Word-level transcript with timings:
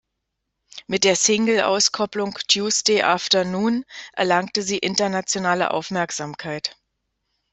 Mit 0.87 1.03
der 1.03 1.15
Singleauskopplung 1.15 2.35
"Tuesday 2.47 3.03
Afternoon" 3.03 3.85
erlangte 4.13 4.63
sie 4.63 4.79
internationale 4.79 5.69
Aufmerksamkeit. 5.69 6.75